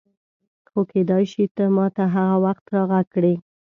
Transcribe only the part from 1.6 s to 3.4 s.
ما ته هغه وخت راغږ کړې.